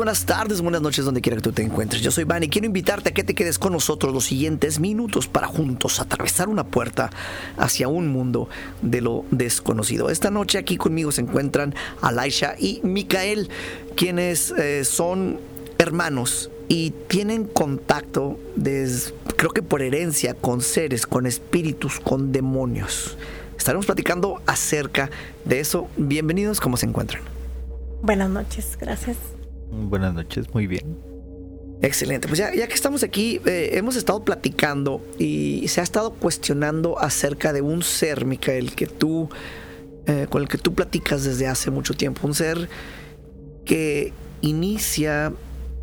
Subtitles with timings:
[0.00, 2.00] Buenas tardes, buenas noches, donde quiera que tú te encuentres.
[2.00, 5.28] Yo soy Van y quiero invitarte a que te quedes con nosotros los siguientes minutos
[5.28, 7.10] para juntos atravesar una puerta
[7.58, 8.48] hacia un mundo
[8.80, 10.08] de lo desconocido.
[10.08, 13.50] Esta noche aquí conmigo se encuentran Alaisha y Micael,
[13.94, 15.38] quienes eh, son
[15.76, 18.38] hermanos y tienen contacto,
[19.36, 23.18] creo que por herencia, con seres, con espíritus, con demonios.
[23.58, 25.10] Estaremos platicando acerca
[25.44, 25.88] de eso.
[25.98, 27.22] Bienvenidos, ¿cómo se encuentran?
[28.00, 29.18] Buenas noches, gracias.
[29.70, 30.96] Buenas noches, muy bien.
[31.82, 36.10] Excelente, pues ya, ya que estamos aquí, eh, hemos estado platicando y se ha estado
[36.10, 39.30] cuestionando acerca de un ser, Micael, que tú,
[40.06, 42.68] eh, con el que tú platicas desde hace mucho tiempo, un ser
[43.64, 44.12] que
[44.42, 45.32] inicia,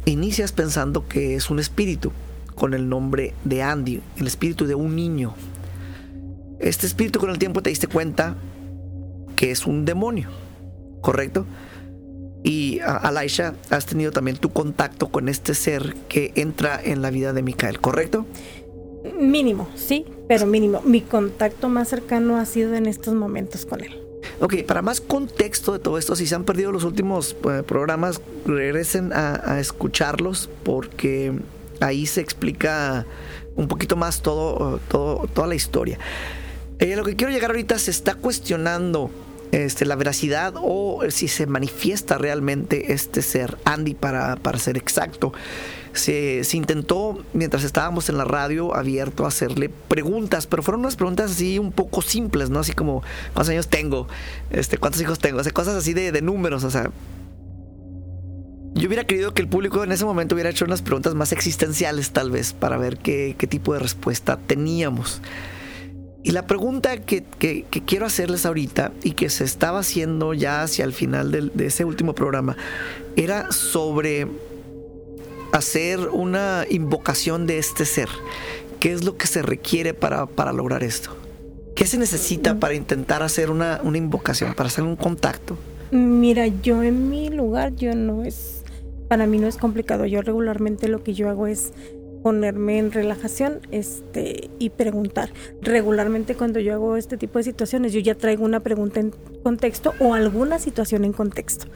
[0.06, 2.12] inicias pensando que es un espíritu,
[2.54, 5.34] con el nombre de Andy, el espíritu de un niño.
[6.60, 8.36] Este espíritu con el tiempo te diste cuenta
[9.36, 10.30] que es un demonio,
[11.02, 11.46] ¿correcto?
[12.44, 17.34] Y Alaisha, has tenido también tu contacto con este ser que entra en la vida
[17.34, 18.26] de Micael, ¿correcto?
[19.20, 20.82] Mínimo, sí, pero mínimo.
[20.82, 24.02] Mi contacto más cercano ha sido en estos momentos con él.
[24.40, 28.22] Ok, para más contexto de todo esto, si se han perdido los últimos eh, programas,
[28.46, 31.34] regresen a, a escucharlos porque
[31.80, 33.06] ahí se explica
[33.56, 35.98] un poquito más todo, todo toda la historia.
[36.80, 39.10] Eh, lo que quiero llegar ahorita se está cuestionando
[39.52, 45.34] este, la veracidad o si se manifiesta realmente este ser, Andy para, para ser exacto.
[45.94, 51.32] Se, se intentó, mientras estábamos en la radio, abierto hacerle preguntas, pero fueron unas preguntas
[51.32, 52.60] así un poco simples, ¿no?
[52.60, 53.02] Así como,
[53.34, 54.08] ¿cuántos años tengo?
[54.52, 55.40] Este, ¿Cuántos hijos tengo?
[55.40, 56.92] O cosas así de, de números, o sea,
[58.78, 62.12] yo hubiera querido que el público en ese momento hubiera hecho unas preguntas más existenciales,
[62.12, 65.20] tal vez, para ver qué, qué tipo de respuesta teníamos.
[66.28, 70.62] Y la pregunta que, que- que quiero hacerles ahorita y que se estaba haciendo ya
[70.62, 72.58] hacia el final del- de ese último programa
[73.16, 74.28] era sobre
[75.54, 78.10] hacer una invocación de este ser.
[78.82, 81.12] ¿Qué es lo que se requiere para, para lograr esto?
[81.76, 85.58] ¿Qué se necesita para intentar hacer una, una invocación, para hacer un contacto?
[85.92, 88.64] Mira, yo en mi lugar, yo no es,
[89.08, 90.06] para mí no es complicado.
[90.06, 91.72] Yo regularmente lo que yo hago es
[92.24, 95.30] ponerme en relajación este, y preguntar.
[95.62, 99.14] Regularmente cuando yo hago este tipo de situaciones, yo ya traigo una pregunta en
[99.44, 101.68] contexto o alguna situación en contexto.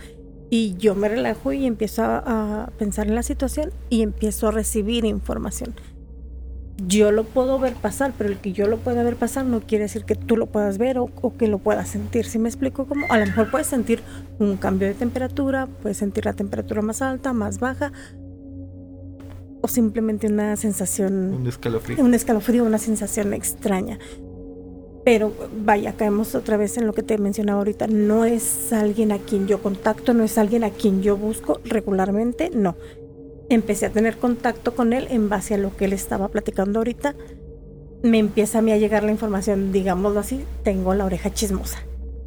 [0.49, 4.51] Y yo me relajo y empiezo a, a pensar en la situación y empiezo a
[4.51, 5.73] recibir información.
[6.87, 9.83] Yo lo puedo ver pasar, pero el que yo lo pueda ver pasar no quiere
[9.83, 12.25] decir que tú lo puedas ver o, o que lo puedas sentir.
[12.25, 13.05] ¿Sí me explico cómo?
[13.09, 14.01] A lo mejor puedes sentir
[14.39, 17.91] un cambio de temperatura, puedes sentir la temperatura más alta, más baja,
[19.61, 22.03] o simplemente una sensación Un escalofrío.
[22.03, 23.99] un escalofrío, una sensación extraña.
[25.03, 25.33] Pero
[25.63, 27.87] vaya, caemos otra vez en lo que te mencionaba ahorita.
[27.87, 32.51] No es alguien a quien yo contacto, no es alguien a quien yo busco regularmente,
[32.53, 32.75] no.
[33.49, 37.15] Empecé a tener contacto con él en base a lo que él estaba platicando ahorita.
[38.03, 41.79] Me empieza a mí a llegar la información, digámoslo así, tengo la oreja chismosa.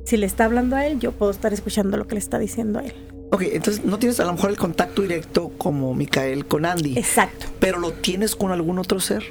[0.04, 2.80] Si le está hablando a él, yo puedo estar escuchando lo que le está diciendo
[2.80, 2.92] a él.
[3.34, 7.46] Ok, entonces no tienes a lo mejor el contacto directo como Micael con Andy, Exacto.
[7.58, 9.24] pero lo tienes con algún otro ser.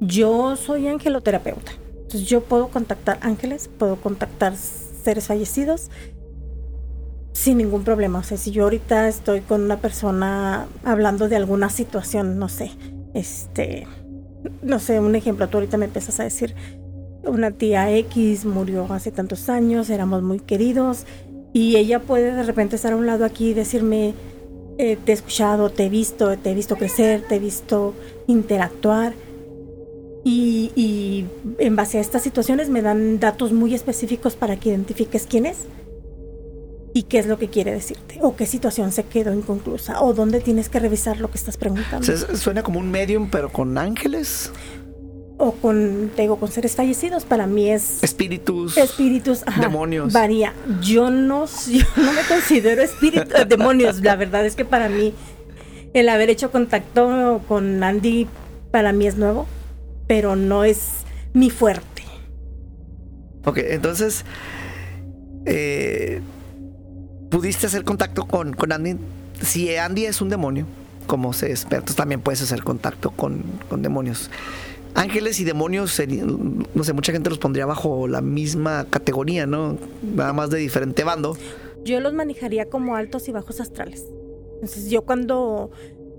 [0.00, 1.72] Yo soy angeloterapeuta.
[1.94, 5.90] Entonces yo puedo contactar ángeles, puedo contactar seres fallecidos
[7.34, 8.20] sin ningún problema.
[8.20, 12.70] O sea, si yo ahorita estoy con una persona hablando de alguna situación, no sé,
[13.12, 13.86] este,
[14.62, 16.54] no sé, un ejemplo, tú ahorita me empiezas a decir,
[17.24, 21.04] una tía X murió hace tantos años, éramos muy queridos,
[21.54, 24.12] y ella puede de repente estar a un lado aquí y decirme,
[24.76, 27.94] eh, te he escuchado, te he visto, te he visto crecer, te he visto
[28.26, 29.14] interactuar.
[30.24, 31.26] Y, y
[31.58, 35.58] en base a estas situaciones me dan datos muy específicos para que identifiques quién es
[36.92, 40.40] y qué es lo que quiere decirte, o qué situación se quedó inconclusa, o dónde
[40.40, 42.06] tienes que revisar lo que estás preguntando.
[42.36, 44.50] suena como un medium, pero con ángeles,
[45.36, 48.76] O con, te digo, con seres fallecidos, para mí es espíritus.
[48.78, 50.12] espíritus, ajá, demonios.
[50.12, 50.54] Varía.
[50.80, 54.00] Yo no, yo no me considero espíritu, eh, demonios.
[54.00, 55.12] La verdad es que para mí
[55.92, 58.28] el haber hecho contacto con Andy
[58.70, 59.46] para mí es nuevo,
[60.06, 62.02] pero no es mi fuerte.
[63.44, 64.24] Ok, entonces,
[65.46, 66.20] eh,
[67.30, 68.96] pudiste hacer contacto con, con Andy.
[69.42, 70.66] Si Andy es un demonio,
[71.06, 74.30] como se espera, entonces también puedes hacer contacto con, con demonios.
[74.94, 76.00] Ángeles y demonios,
[76.74, 79.76] no sé, mucha gente los pondría bajo la misma categoría, ¿no?
[80.02, 81.36] Nada más de diferente bando.
[81.84, 84.06] Yo los manejaría como altos y bajos astrales.
[84.54, 85.70] Entonces yo cuando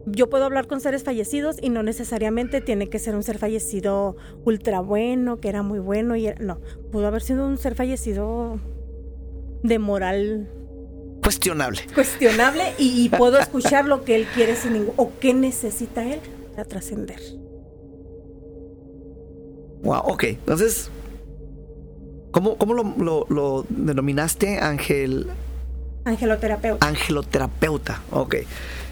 [0.06, 4.18] yo puedo hablar con seres fallecidos y no necesariamente tiene que ser un ser fallecido
[4.44, 6.60] ultra bueno, que era muy bueno y era- no,
[6.92, 8.60] pudo haber sido un ser fallecido
[9.63, 10.48] de moral
[11.24, 11.80] Cuestionable.
[11.95, 16.19] cuestionable y, y puedo escuchar lo que él quiere sin ningún o qué necesita él
[16.51, 17.19] para trascender.
[19.86, 20.24] Wow, ok.
[20.24, 20.90] Entonces,
[22.32, 24.58] ¿cómo, cómo lo, lo- lo denominaste?
[24.60, 25.28] Ángel,
[26.04, 26.86] Angeloterapeuta.
[26.86, 28.02] angeloterapeuta.
[28.12, 28.36] Ok.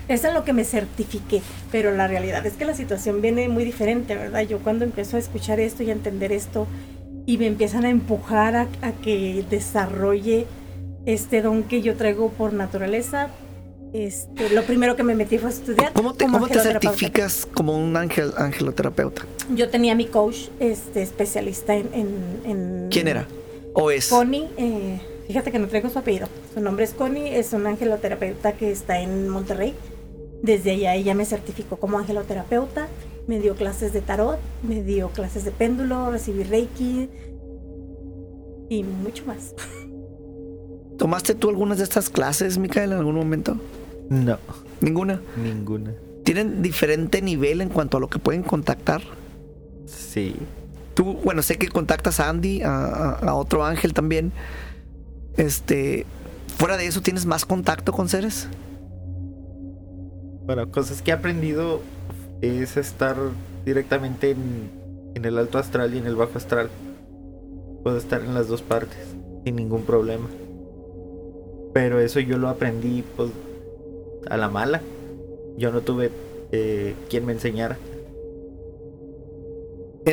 [0.08, 1.42] Es en lo que me certifiqué,
[1.72, 4.42] pero la realidad es que la situación viene muy diferente, ¿verdad?
[4.42, 6.68] Yo cuando empiezo a escuchar esto y a entender esto
[7.26, 10.46] y me empiezan a empujar a, a que desarrolle
[11.06, 13.30] este don que yo traigo por naturaleza,
[13.94, 15.94] este, lo primero que me metí fue a estudiar.
[15.94, 16.98] ¿Cómo te, como cómo te angeloterapeuta.
[16.98, 19.24] certificas como un ángel, angeloterapeuta?
[19.56, 23.28] Yo tenía mi coach este, especialista en, en- en- ¿Quién era?
[23.76, 24.10] ¿O es?
[24.10, 26.28] Connie, eh, fíjate que no traigo su apellido.
[26.54, 29.74] Su nombre es Connie, es una angeloterapeuta que está en Monterrey.
[30.42, 32.88] Desde allá ella me certificó como angeloterapeuta,
[33.28, 34.38] me dio clases de tarot,
[34.68, 37.10] me dio clases de péndulo, recibí reiki
[38.70, 39.54] y mucho más.
[40.98, 43.58] ¿Tomaste tú algunas de estas clases, Micael, en algún momento?
[44.10, 44.38] No,
[44.82, 45.22] Ninguna.
[45.42, 45.94] ninguna.
[46.24, 49.02] ¿Tienen diferente nivel en cuanto a lo que pueden contactar?
[49.86, 50.36] Sí.
[50.94, 54.32] Tú, bueno, sé que contactas a Andy, a, otro ángel también.
[55.38, 56.06] Este,
[56.58, 58.48] fuera de eso, ¿tienes más contacto con seres?
[60.46, 61.82] Bueno, cosas que he aprendido
[62.42, 63.16] es estar
[63.66, 64.70] directamente en,
[65.16, 66.70] en el alto astral y en el bajo astral.
[67.84, 68.98] Puedo estar en las dos partes
[69.44, 70.28] sin ningún problema.
[71.74, 73.32] Pero eso yo lo aprendí pues
[74.30, 74.82] a la mala.
[75.58, 76.12] Yo no tuve
[76.52, 77.78] eh, quien me enseñara.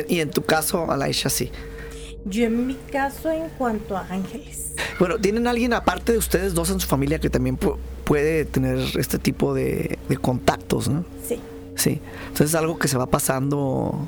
[0.07, 1.51] Y en tu caso, Alaisha, sí.
[2.25, 4.73] Yo en mi caso en cuanto a ángeles.
[4.99, 8.77] Bueno, ¿tienen alguien aparte de ustedes dos en su familia que también pu- puede tener
[8.97, 11.03] este tipo de, de contactos, no?
[11.27, 11.39] Sí.
[11.75, 11.99] Sí.
[12.23, 14.07] Entonces es algo que se va pasando.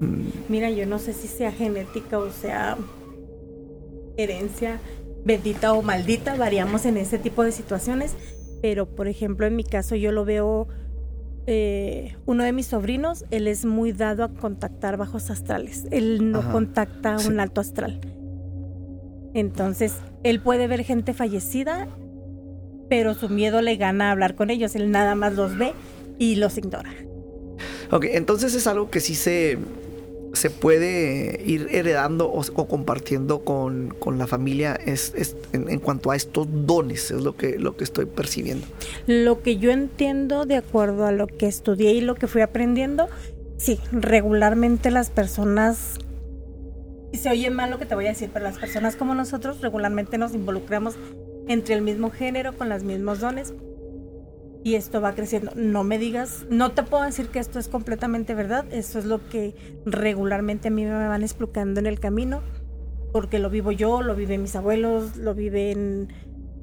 [0.00, 2.76] mm, Mira, yo no sé si sea genética o sea
[4.16, 4.78] herencia
[5.24, 8.12] bendita o maldita, variamos en ese tipo de situaciones,
[8.64, 10.68] pero por ejemplo en mi caso yo lo veo,
[11.46, 16.38] eh, uno de mis sobrinos, él es muy dado a contactar bajos astrales, él no
[16.38, 17.28] Ajá, contacta a sí.
[17.28, 18.00] un alto astral.
[19.34, 21.88] Entonces, él puede ver gente fallecida,
[22.88, 25.74] pero su miedo le gana a hablar con ellos, él nada más los ve
[26.18, 26.94] y los ignora.
[27.90, 29.58] Ok, entonces es algo que sí se,
[30.34, 36.10] se puede ir heredando o, compartiendo con, con la familia es, es en, en cuanto
[36.10, 38.66] a estos dones, es lo que, lo que estoy percibiendo.
[39.06, 43.08] Lo que yo entiendo de acuerdo a lo que estudié y lo que fui aprendiendo,
[43.56, 45.98] sí, regularmente las personas,
[47.12, 49.60] y se oye mal lo que te voy a decir, pero las personas como nosotros
[49.60, 50.96] regularmente nos involucramos
[51.46, 53.54] entre el mismo género, con los mismos dones,
[54.64, 55.52] y esto va creciendo.
[55.54, 59.28] No me digas, no te puedo decir que esto es completamente verdad, eso es lo
[59.28, 62.40] que regularmente a mí me van explicando en el camino,
[63.12, 66.12] porque lo vivo yo, lo viven mis abuelos, lo viven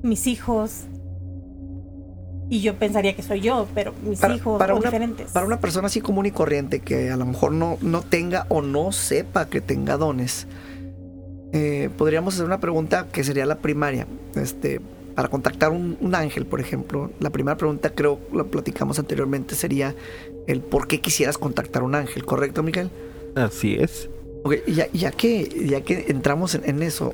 [0.01, 0.87] mis hijos,
[2.49, 5.31] y yo pensaría que soy yo, pero mis Para, hijos para o una, diferentes.
[5.31, 8.61] para una persona así común y corriente que a lo mejor no, no tenga o
[8.61, 10.47] no sepa que tenga dones,
[11.53, 14.07] eh, podríamos hacer una pregunta que sería la primaria.
[14.35, 14.81] Este,
[15.15, 19.95] para contactar un, un ángel, por ejemplo, la primera pregunta creo lo platicamos anteriormente sería
[20.47, 22.89] el por qué quisieras contactar un ángel, ¿correcto, Miguel?
[23.35, 24.09] Así es.
[24.43, 27.13] Ok, ya, ya que, ya que entramos en, en eso,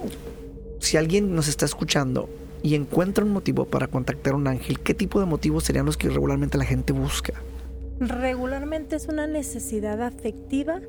[0.80, 2.30] si alguien nos está escuchando
[2.64, 6.10] y encuentra un motivo para contactar un ángel, ¿qué tipo de motivos serían los que
[6.10, 7.34] regularmente la gente busca?
[8.00, 10.82] Regularmente es una necesidad afectiva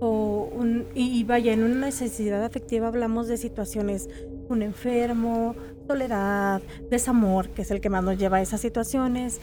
[0.00, 4.08] o un, y vaya, en una necesidad afectiva hablamos de situaciones,
[4.48, 5.54] un enfermo,
[5.88, 9.40] soledad, desamor, que es el que más nos lleva a esas situaciones,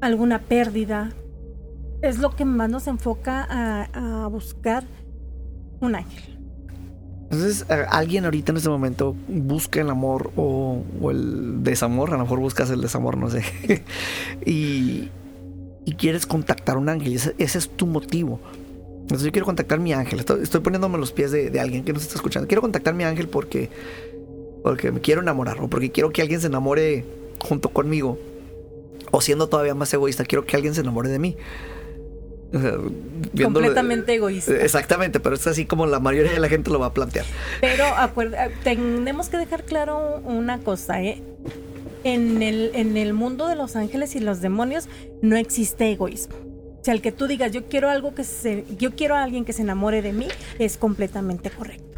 [0.00, 1.12] alguna pérdida.
[2.00, 3.46] Es lo que más nos enfoca
[3.92, 4.84] a, buscar
[5.80, 6.38] un ángel.
[7.24, 12.40] Entonces, alguien ahorita en este momento busca el amor o, el desamor, a lo mejor
[12.40, 13.42] buscas el desamor, no sé,
[14.44, 15.10] y,
[15.98, 18.40] quieres contactar un ángel, ese, ese es tu motivo.
[19.02, 21.92] Entonces yo quiero contactar a mi ángel, estoy, poniéndome los pies de, de alguien que
[21.92, 22.48] nos está escuchando.
[22.48, 23.68] Quiero contactar a mi ángel porque,
[24.62, 27.04] porque me quiero enamorar o porque quiero que alguien se enamore
[27.40, 28.18] junto conmigo.
[29.10, 31.36] O siendo todavía más egoísta, quiero que alguien se enamore de mí.
[32.54, 32.74] O sea,
[33.42, 34.52] Completamente egoísta.
[34.54, 37.24] Exactamente, pero es así como la mayoría de la gente lo va a plantear.
[37.60, 41.22] Pero acuerda, tenemos que dejar claro una cosa, ¿eh?
[42.04, 44.88] En el, en el mundo de los ángeles y los demonios
[45.22, 46.34] no existe egoísmo.
[46.80, 49.44] O sea, el que tú digas, yo quiero algo que se, yo quiero a alguien
[49.44, 50.26] que se enamore de mí,
[50.58, 51.91] es completamente correcto.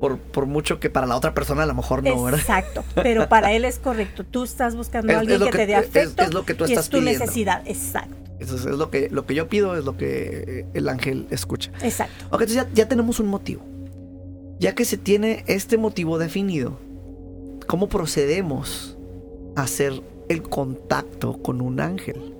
[0.00, 2.40] Por, por mucho que para la otra persona a lo mejor no, ¿verdad?
[2.40, 4.24] Exacto, pero para él es correcto.
[4.24, 6.22] Tú estás buscando Es- a alguien es lo que, que- te dé afecto.
[6.22, 7.20] es lo que tú y estás es tu pidiendo.
[7.20, 10.66] necesidad, exacto, Eso es, es lo que lo que yo pido, es lo que eh,
[10.72, 11.70] el ángel escucha.
[11.82, 12.14] exacto.
[12.30, 13.60] Ok, entonces ya, ya tenemos un motivo.
[14.58, 16.78] Ya que se tiene este motivo definido,
[17.66, 18.96] ¿cómo procedemos
[19.56, 22.34] a hacer el contacto con un ángel?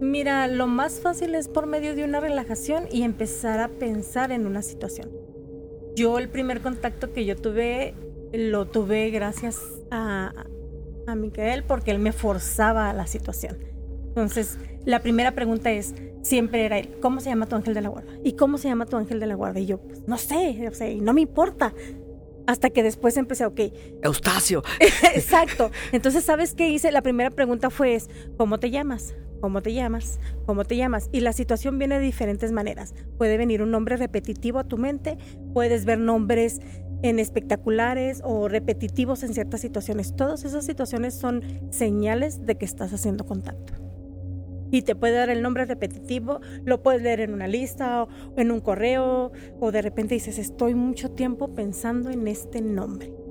[0.00, 4.46] Mira, lo más fácil es por medio de una relajación y empezar a pensar en
[4.46, 5.08] una situación.
[5.96, 7.94] Yo el primer contacto que yo tuve,
[8.32, 9.58] lo tuve gracias
[9.90, 10.44] a,
[11.06, 13.56] a Micael porque él me forzaba a la situación.
[14.08, 17.88] Entonces, la primera pregunta es, siempre era él, ¿cómo se llama tu ángel de la
[17.88, 18.12] guarda?
[18.22, 19.58] ¿Y cómo se llama tu ángel de la guarda?
[19.58, 21.72] Y yo, pues no sé, o sea, y no me importa.
[22.46, 23.60] Hasta que después empecé, ok,
[24.02, 24.62] Eustacio.
[25.14, 25.70] Exacto.
[25.92, 26.92] Entonces, ¿sabes qué hice?
[26.92, 29.14] La primera pregunta fue, es, ¿cómo te llamas?
[29.40, 30.18] ¿Cómo te llamas?
[30.46, 31.08] ¿Cómo te llamas?
[31.12, 32.94] Y la situación viene de diferentes maneras.
[33.18, 35.18] Puede venir un nombre repetitivo a tu mente,
[35.52, 36.60] puedes ver nombres
[37.02, 40.16] en espectaculares o repetitivos en ciertas situaciones.
[40.16, 43.74] Todas esas situaciones son señales de que estás haciendo contacto.
[44.70, 48.50] Y te puede dar el nombre repetitivo, lo puedes leer en una lista o en
[48.50, 53.25] un correo, o de repente dices, estoy mucho tiempo pensando en este nombre.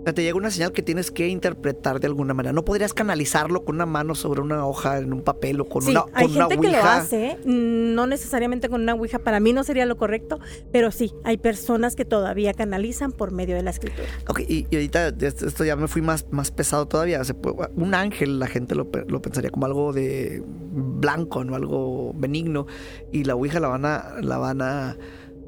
[0.00, 2.52] O sea, te llega una señal que tienes que interpretar de alguna manera.
[2.52, 5.90] No podrías canalizarlo con una mano sobre una hoja en un papel o con sí,
[5.90, 6.96] una, con hay una gente que lo ouija.
[6.96, 10.38] hace, no necesariamente con una ouija, para mí no sería lo correcto,
[10.72, 14.08] pero sí, hay personas que todavía canalizan por medio de la escritura.
[14.28, 17.20] Ok, y, y ahorita esto ya me fui más, más pesado todavía.
[17.22, 22.66] Puede- un ángel, la gente lo, lo pensaría como algo de blanco, no algo benigno.
[23.12, 24.96] Y la ouija la van a, la van a,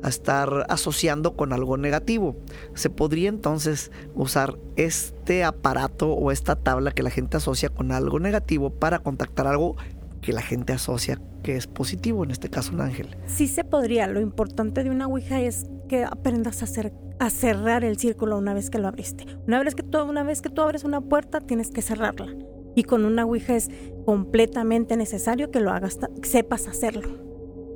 [0.03, 2.37] a estar asociando con algo negativo.
[2.75, 8.19] Se podría entonces usar este aparato o esta tabla que la gente asocia con algo
[8.21, 9.77] negativo para contactar algo
[10.21, 13.17] que la gente asocia que es positivo, en este caso un ángel.
[13.27, 17.85] Sí se podría, lo importante de una ouija es que aprendas a, hacer, a cerrar
[17.85, 19.25] el círculo una vez que lo abriste.
[19.47, 22.35] Una vez que, tú, una vez que tú abres una puerta, tienes que cerrarla.
[22.77, 23.71] Y con una ouija es
[24.05, 27.09] completamente necesario que lo hagas, sepas hacerlo.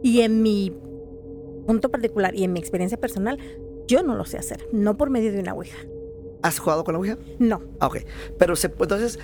[0.03, 0.73] Y en mi
[1.67, 3.39] punto particular y en mi experiencia personal,
[3.87, 5.79] yo no lo sé hacer, no por medio de una ouija.
[6.43, 7.19] ¿Has jugado con la ouija?
[7.39, 7.99] No, Ah, ok.
[8.39, 9.19] Pero se, entonces,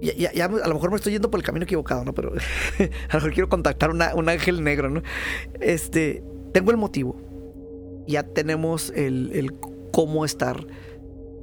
[0.00, 2.14] ya, ya- ya a lo mejor me estoy yendo por el camino equivocado, ¿no?
[2.14, 2.32] Pero
[2.78, 5.02] a lo mejor quiero contactar una- un ángel negro, ¿no?
[5.60, 7.16] Este, tengo el motivo.
[8.06, 9.52] Ya tenemos el, el
[9.92, 10.66] cómo estar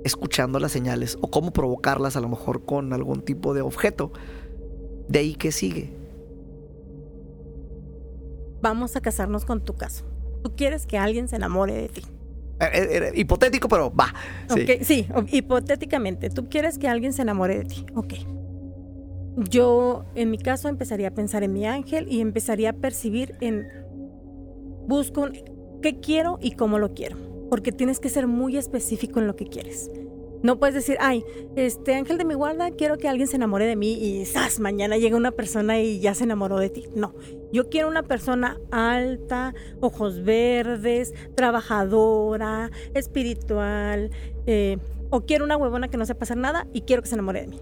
[0.05, 4.11] escuchando las señales o cómo provocarlas a lo mejor con algún tipo de objeto.
[5.09, 5.89] De ahí que sigue.
[8.63, 10.05] Vamos a casarnos con tu caso.
[10.41, 12.01] Tú quieres que alguien se enamore de ti.
[12.59, 14.13] Eh, eh, eh, hipotético, pero va.
[14.47, 14.65] Sí.
[14.83, 17.85] Sí, hipotéticamente, tú quieres que alguien se enamore de ti.
[17.95, 18.13] Ok.
[19.49, 23.67] Yo, en mi caso, empezaría a pensar en mi ángel y empezaría a percibir en.
[24.87, 25.33] Busco un-
[25.81, 27.17] qué quiero y cómo lo quiero.
[27.49, 29.89] Porque tienes que ser muy específico en lo que quieres.
[30.43, 31.23] No puedes decir, ay,
[31.55, 34.59] este ángel de mi guarda, quiero que alguien se enamore de mí y ¡zas!
[34.59, 36.85] mañana llega una persona y ya se enamoró de ti.
[36.93, 37.15] No,
[37.53, 44.11] yo quiero una persona alta, ojos verdes, trabajadora, espiritual,
[44.45, 47.41] eh, o quiero una huevona que no sepa hacer nada y quiero que se enamore
[47.41, 47.59] de mí.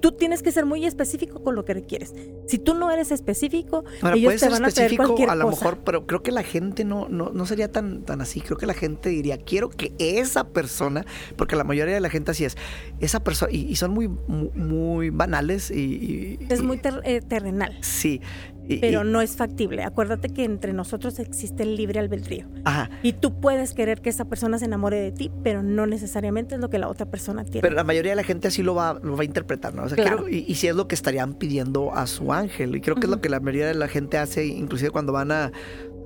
[0.00, 2.14] Tú tienes que ser muy específico con lo que requieres.
[2.46, 5.34] Si tú no eres específico, Ahora, ellos te ser van a traer específico cualquier a
[5.34, 5.64] lo cosa.
[5.64, 8.40] mejor, pero creo que la gente no, no, no sería tan, tan así.
[8.40, 11.04] Creo que la gente diría, quiero que esa persona,
[11.36, 12.56] porque la mayoría de la gente así es,
[13.00, 16.36] esa persona, y, y son muy, muy, muy banales y...
[16.40, 18.20] y- Es muy ter- eh, terrenal, Sí.
[18.68, 19.82] Y- pero y- no es factible.
[19.84, 22.46] Acuérdate que entre nosotros existe el libre albedrío.
[22.64, 22.90] Ajá.
[23.02, 26.60] Y tú puedes querer que esa persona se enamore de ti, pero no necesariamente es
[26.60, 27.60] lo que la otra persona quiere.
[27.62, 29.84] Pero la mayoría de la gente así lo va, lo va a interpretar, ¿no?
[29.84, 30.28] O sea, Claro.
[30.28, 32.74] y, y si es lo que estarían pidiendo a su ángel.
[32.76, 35.30] Y creo que es lo que la mayoría de la gente hace, inclusive cuando van
[35.32, 35.44] a,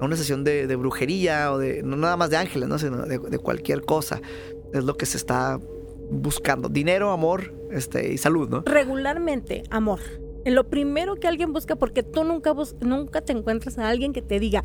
[0.00, 2.79] a una sesión de, de brujería o de, no nada más de ángeles, ¿no?
[2.79, 4.21] Sino de, de cualquier cosa.
[4.73, 5.59] Es lo que se está
[6.11, 6.69] buscando.
[6.69, 8.62] Dinero, amor este, y salud, ¿no?
[8.67, 10.00] Regularmente, amor.
[10.44, 14.23] Lo primero que alguien busca, porque tú nunca, bus- nunca te encuentras a alguien que
[14.23, 14.62] te diga,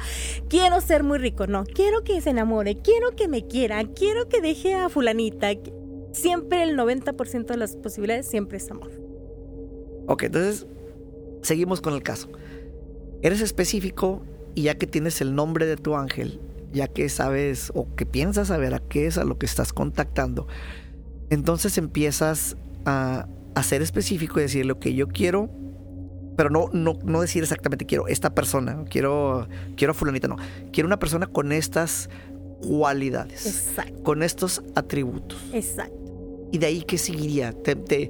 [0.47, 4.39] quiero ser muy rico, no, quiero que se enamore, quiero que me quiera, quiero que
[4.41, 5.49] deje a fulanita.
[6.13, 8.89] Siempre el 90% de las posibilidades siempre es amor.
[10.07, 10.65] Ok, entonces
[11.41, 12.29] seguimos con el caso.
[13.21, 14.21] Eres específico
[14.53, 16.39] y ya que tienes el nombre de tu ángel,
[16.71, 20.47] ya que sabes o que piensas saber a qué es a lo que estás contactando,
[21.29, 22.55] entonces empiezas
[22.85, 25.49] a, a ser específico y decirle, ok, yo quiero
[26.35, 30.37] pero no, no, no decir exactamente quiero esta persona, quiero, quiero a fulanita, no.
[30.71, 32.09] Quiero una persona con estas
[32.61, 35.39] cualidades, Exacto, con estos atributos.
[35.53, 35.95] exacto.
[36.51, 37.51] ¿Y de ahí qué seguiría?
[37.51, 38.09] Te, te,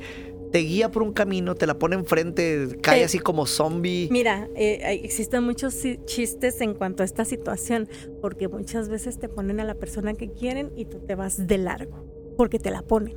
[0.51, 4.07] te guía por un camino, te la pone enfrente, cae así como zombie.
[4.11, 7.89] Mira, eh, existen muchos chistes en cuanto a esta situación,
[8.21, 11.57] porque muchas veces te ponen a la persona que quieren y tú te vas de
[11.57, 12.05] largo,
[12.37, 13.15] porque te la ponen.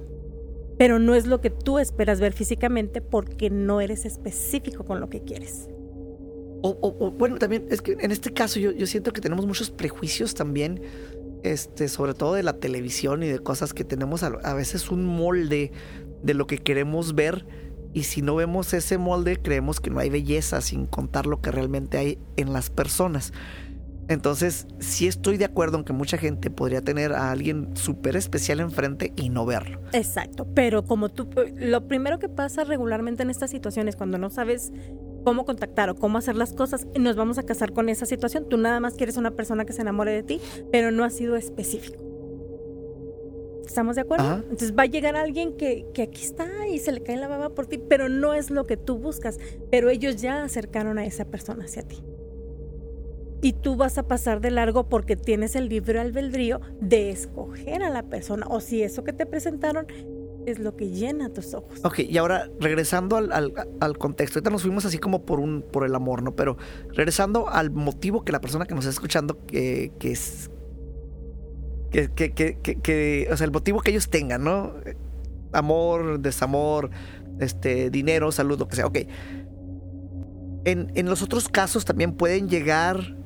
[0.78, 5.08] Pero no es lo que tú esperas ver físicamente porque no eres específico con lo
[5.10, 5.68] que quieres.
[6.62, 9.70] O, o- bueno, también es que en este caso yo, yo siento que tenemos muchos
[9.70, 10.80] prejuicios también,
[11.44, 15.70] este, sobre todo de la televisión y de cosas que tenemos a veces un molde
[16.22, 17.46] de lo que queremos ver
[17.94, 21.52] y si no vemos ese molde creemos que no hay belleza sin contar lo que
[21.52, 23.32] realmente hay en las personas.
[24.08, 28.60] Entonces, sí estoy de acuerdo en que mucha gente podría tener a alguien súper especial
[28.60, 29.80] enfrente y no verlo.
[29.92, 34.72] Exacto, pero como tú, lo primero que pasa regularmente en estas situaciones, cuando no sabes
[35.24, 38.48] cómo contactar o cómo hacer las cosas, nos vamos a casar con esa situación.
[38.48, 40.40] Tú nada más quieres una persona que se enamore de ti,
[40.72, 42.02] pero no ha sido específico.
[43.66, 44.24] ¿Estamos de acuerdo?
[44.24, 44.36] Ajá.
[44.44, 47.50] Entonces va a llegar alguien que, que aquí está y se le cae la baba
[47.50, 49.38] por ti, pero no es lo que tú buscas.
[49.70, 52.02] Pero ellos ya acercaron a esa persona hacia ti.
[53.40, 57.90] Y tú vas a pasar de largo porque tienes el libre albedrío de escoger a
[57.90, 58.46] la persona.
[58.48, 59.86] O si eso que te presentaron
[60.46, 61.78] es lo que llena tus ojos.
[61.84, 63.30] Ok, y ahora regresando al,
[63.80, 66.34] al- contexto, ahorita nos fuimos así como por un por el amor, ¿no?
[66.34, 66.56] Pero
[66.94, 70.50] regresando al motivo que la persona que nos está escuchando que, que es
[71.90, 74.74] que, que- que- o sea, el motivo que ellos tengan, ¿no?
[75.52, 76.90] Amor, desamor,
[77.40, 78.86] este, dinero, salud, lo que sea.
[78.86, 78.98] Ok.
[80.64, 83.16] En, en los otros casos también pueden llegar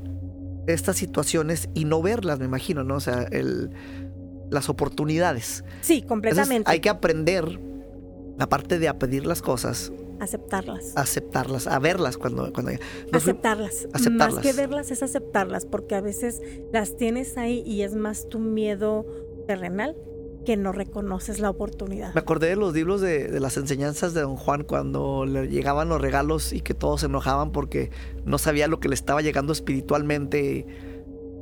[0.67, 2.97] estas situaciones y no verlas, me imagino, ¿no?
[2.97, 3.71] O sea, el,
[4.51, 5.65] las oportunidades.
[5.81, 6.71] Sí, Entonces, completamente.
[6.71, 7.59] hay que aprender,
[8.39, 10.93] aparte de a pedir las cosas, aceptarlas.
[10.97, 12.53] aceptarlas, a verlas cuando...
[12.53, 13.89] cuando fuimos- aceptarlas.
[13.93, 14.35] aceptarlas.
[14.35, 16.41] Más que verlas es aceptarlas, porque a veces
[16.73, 19.05] las tienes ahí y es más tu miedo
[19.49, 19.97] terrenal
[20.45, 22.13] que no reconoces la oportunidad.
[22.15, 25.89] Me acordé de los libros de, de las enseñanzas de Don Juan cuando le llegaban
[25.89, 27.91] los regalos y que todos se enojaban porque
[28.25, 30.67] no sabía lo que le estaba llegando espiritualmente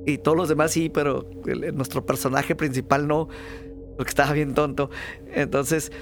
[0.07, 3.29] y, y todos los demás sí, pero el- nuestro personaje principal no,
[3.97, 4.91] porque estaba bien tonto.
[5.33, 5.93] Entonces,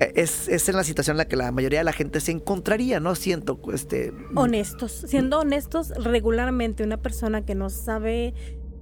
[0.00, 2.32] e- es, es en la situación en la que la mayoría de la gente se
[2.32, 3.14] encontraría, ¿no?
[3.14, 4.12] Siento, este...
[4.34, 5.04] Honestos.
[5.06, 8.34] Siendo honestos, regularmente una persona que no sabe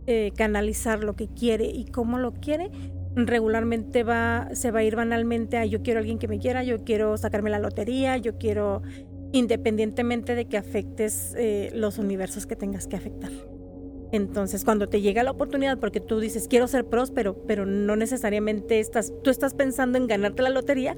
[0.07, 2.71] eh, canalizar lo que quiere y cómo lo quiere,
[3.17, 6.63] regularmente va, se va a ir banalmente a yo quiero a alguien que me quiera,
[6.63, 8.83] yo quiero sacarme la lotería, yo quiero,
[9.33, 13.31] independientemente de que afectes eh, los universos que tengas que afectar.
[14.13, 18.81] Entonces, cuando te llega la oportunidad, porque tú dices quiero ser próspero, pero no necesariamente
[18.81, 20.97] estás, tú estás pensando en ganarte la lotería,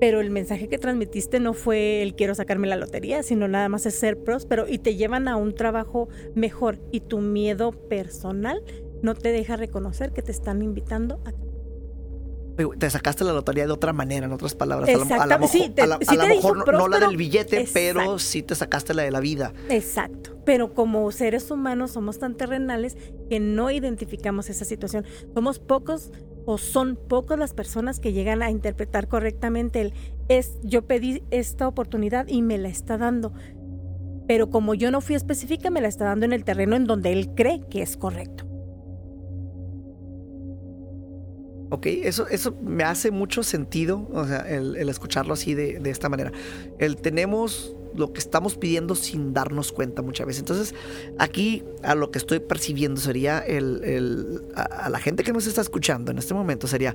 [0.00, 3.86] pero el mensaje que transmitiste no fue el quiero sacarme la lotería, sino nada más
[3.86, 8.62] es ser próspero y te llevan a un trabajo mejor y tu miedo personal
[9.02, 11.32] no te deja reconocer que te están invitando a
[12.78, 14.88] Te sacaste la lotería de otra manera, en otras palabras.
[14.88, 16.54] A lo- A lo Exactamente, mejor, sí, te- a la- sí a lo te dijo
[16.54, 19.52] mejor no- no la del billete, pero sí te sacaste la de la vida.
[19.68, 22.96] Exacto, pero como seres humanos somos tan terrenales
[23.28, 25.04] que no identificamos esa situación.
[25.34, 26.12] Somos pocos
[26.46, 29.92] o son pocos las personas que llegan a interpretar correctamente el
[30.28, 33.32] es yo pedí esta oportunidad y me la está dando.
[34.26, 37.12] Pero como yo no fui específica, me la está dando en el terreno en donde
[37.12, 38.46] él cree que es correcto.
[41.70, 45.90] Ok, eso, eso me hace mucho sentido, o sea, el, el escucharlo así de, de
[45.90, 46.32] esta manera.
[46.78, 50.40] El tenemos lo que estamos pidiendo sin darnos cuenta muchas veces.
[50.40, 50.74] Entonces,
[51.18, 55.46] aquí a lo que estoy percibiendo sería el, el- a, a la gente que nos
[55.46, 56.94] está escuchando en este momento sería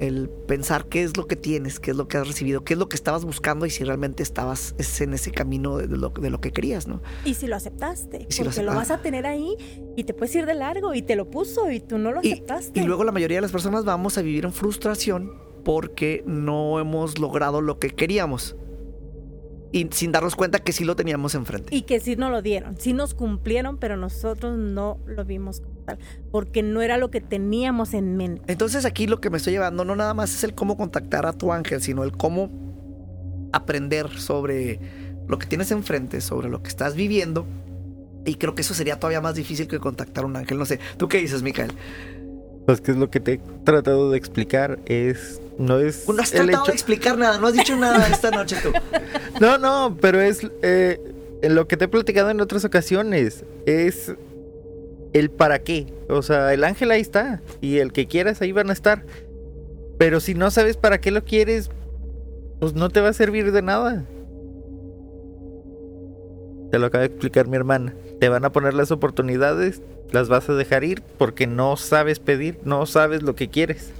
[0.00, 2.78] el pensar qué es lo que tienes, qué es lo que has recibido, qué es
[2.78, 6.10] lo que estabas buscando y si realmente estabas es en ese camino de, de lo,
[6.10, 7.02] de lo que querías, ¿no?
[7.24, 9.56] Y si lo aceptaste, si porque lo, vas a tener ahí
[9.96, 12.32] y te puedes ir de largo y te lo puso y tú no lo Y,
[12.32, 12.78] aceptaste.
[12.80, 15.32] y luego la mayoría de las personas vamos a vivir en frustración
[15.64, 18.54] porque no hemos logrado lo que queríamos.
[19.70, 21.74] Y sin darnos cuenta que sí lo teníamos enfrente.
[21.74, 25.80] Y que sí nos lo dieron, sí nos cumplieron, pero nosotros no lo vimos como
[25.80, 25.98] tal,
[26.30, 28.50] porque no era lo que teníamos en mente.
[28.50, 31.34] Entonces aquí lo que me estoy llevando no nada más es el cómo contactar a
[31.34, 32.50] tu ángel, sino el cómo
[33.52, 34.80] aprender sobre
[35.28, 37.46] lo que tienes enfrente, sobre lo que estás viviendo.
[38.24, 40.58] Y creo que eso sería todavía más difícil que contactar a un ángel.
[40.58, 41.72] No sé, ¿tú qué dices, Micael?
[42.66, 44.78] Pues que es lo que te he tratado de explicar.
[44.86, 45.40] Es.
[45.58, 46.08] No es.
[46.08, 48.72] No has tratado de explicar nada, no has dicho nada esta noche tú.
[49.40, 51.00] No, no, pero es eh,
[51.42, 53.44] en lo que te he platicado en otras ocasiones.
[53.66, 54.14] Es
[55.12, 55.92] el para qué.
[56.08, 57.40] O sea, el ángel ahí está.
[57.60, 59.04] Y el que quieras ahí van a estar.
[59.98, 61.70] Pero si no sabes para qué lo quieres,
[62.60, 64.04] pues no te va a servir de nada.
[66.70, 67.94] Te lo acaba de explicar mi hermana.
[68.20, 72.58] Te van a poner las oportunidades, las vas a dejar ir porque no sabes pedir,
[72.64, 73.92] no sabes lo que quieres.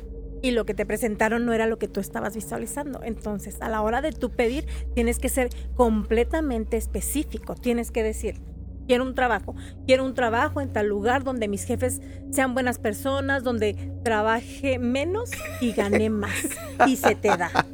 [0.42, 3.00] Y lo que te presentaron no era lo que tú estabas visualizando.
[3.02, 7.54] Entonces, a la hora de tú pedir, tienes que ser completamente específico.
[7.54, 8.40] Tienes que decir,
[8.86, 9.54] quiero un trabajo,
[9.86, 15.30] quiero un trabajo en tal lugar donde mis jefes sean buenas personas, donde trabaje menos
[15.60, 16.34] y gane más.
[16.86, 17.50] Y se te da.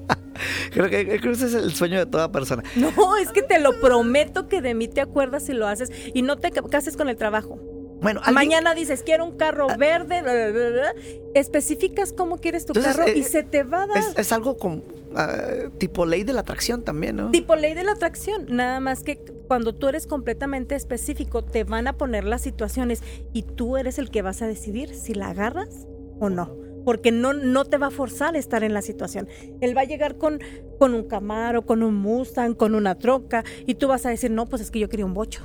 [0.73, 2.65] Creo que, creo que ese es el sueño de toda persona.
[2.75, 6.23] No, es que te lo prometo que de mí te acuerdas y lo haces y
[6.23, 7.61] no te ca- cases con el trabajo.
[8.05, 10.95] Bueno, alguien- Mañana dices, quiero un carro verde, bla, bla, bla, bla.
[11.35, 13.99] especificas cómo quieres tu Entonces, carro eh, y se te va a dar.
[13.99, 14.83] es, es algo como
[15.17, 15.37] ah,
[15.79, 17.31] tipo ley de la atracción también, ¿no?
[17.31, 19.17] Tipo ley de la atracción, nada más que
[19.49, 24.11] cuando tú eres completamente específico, te van a poner las situaciones y tú eres el
[24.11, 25.87] que vas a decidir si la agarras
[26.21, 26.55] o no.
[26.85, 29.27] Porque no, no te va a forzar a estar en la situación.
[29.63, 30.39] Él va a llegar con,
[30.79, 34.45] con un Camaro, con un Mustang, con una troca, y tú vas a decir, no,
[34.47, 35.41] pues es que yo quería un bocho.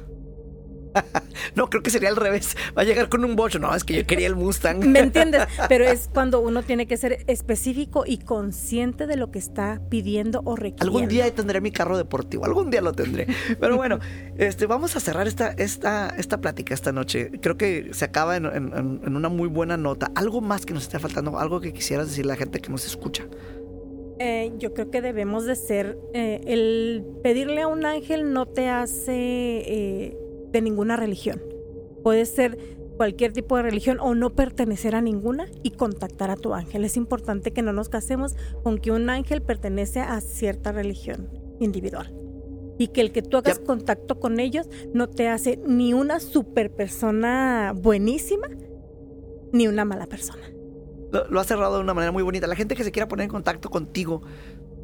[1.56, 2.56] No, creo que sería al revés.
[2.78, 3.60] Va a llegar con un bocho.
[3.60, 4.80] No, es que yo quería el Mustang.
[4.88, 5.44] ¿Me entiendes?
[5.68, 10.42] Pero es cuando uno tiene que ser específico y consciente de lo que está pidiendo
[10.46, 10.84] o requiriendo.
[10.86, 13.28] Algún día tendré mi carro deportivo, algún día lo tendré.
[13.60, 14.00] Pero bueno,
[14.38, 17.32] este, vamos a cerrar esta, esta, esta plática esta noche.
[17.42, 20.12] Creo que se acaba en, en- en una muy buena nota.
[20.16, 22.86] Algo más que nos esté faltando, algo que quisieras decirle a la gente que nos
[22.86, 23.24] escucha.
[24.20, 28.68] Eh, yo creo que debemos de ser, eh, el pedirle a un ángel no te
[28.68, 30.18] hace eh,
[30.52, 31.42] de ninguna religión.
[32.04, 32.58] Puede ser
[32.98, 36.84] cualquier tipo de religión o no pertenecer a ninguna y contactar a tu ángel.
[36.84, 42.14] Es importante que no nos casemos con que un ángel pertenece a cierta religión individual.
[42.78, 43.66] Y que el que tú hagas Ya.
[43.66, 48.48] contacto con ellos no te hace ni una super persona buenísima
[49.52, 50.44] ni una mala persona.
[51.12, 52.48] Lo, lo has cerrado de una manera muy bonita.
[52.48, 54.22] La gente que se quiera poner en contacto contigo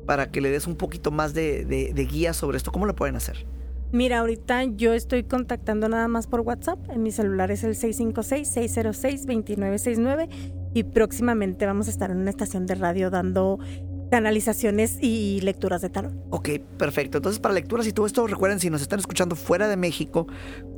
[0.05, 2.95] para que le des un poquito más de, de, de guía sobre esto, ¿cómo lo
[2.95, 3.45] pueden hacer?
[3.91, 6.79] Mira, ahorita yo estoy contactando nada más por WhatsApp.
[6.89, 10.29] En mi celular es el 656-606-2969
[10.73, 13.59] y próximamente vamos a estar en una estación de radio dando
[14.11, 16.13] canalizaciones y lecturas de tarot.
[16.29, 17.17] Ok, perfecto.
[17.17, 20.27] Entonces, para lecturas y todo esto, recuerden, si nos están escuchando fuera de México,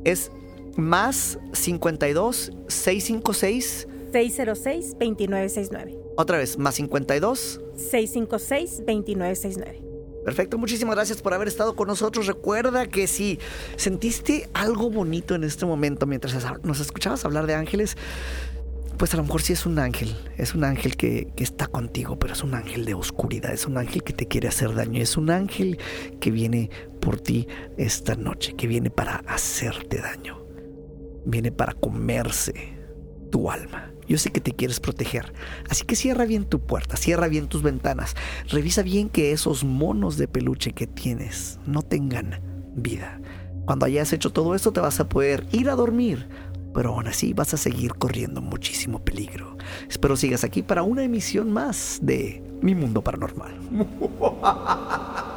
[0.03, 0.31] es
[0.75, 3.87] más 52 656.
[4.13, 5.97] 606-2969.
[6.15, 7.61] Otra vez, más 52.
[7.75, 9.86] 656-2969.
[10.27, 12.27] Perfecto, muchísimas gracias por haber estado con nosotros.
[12.27, 13.39] Recuerda que si
[13.77, 17.95] sentiste algo bonito en este momento mientras nos escuchabas hablar de ángeles,
[18.97, 20.13] pues a lo mejor sí es un ángel.
[20.35, 23.53] Es un ángel que, que está contigo, pero es un ángel de oscuridad.
[23.53, 25.01] Es un ángel que te quiere hacer daño.
[25.01, 25.79] Es un ángel
[26.19, 30.43] que viene por ti esta noche, que viene para hacerte daño.
[31.23, 32.53] Viene para comerse
[33.31, 33.93] tu alma.
[34.07, 35.33] Yo sé que te quieres proteger,
[35.69, 38.15] así que cierra bien tu puerta, cierra bien tus ventanas,
[38.47, 42.39] revisa bien que esos monos de peluche que tienes no tengan
[42.75, 43.19] vida.
[43.65, 46.27] Cuando hayas hecho todo esto te vas a poder ir a dormir,
[46.73, 49.57] pero aún así vas a seguir corriendo muchísimo peligro.
[49.89, 53.53] Espero sigas aquí para una emisión más de Mi Mundo Paranormal.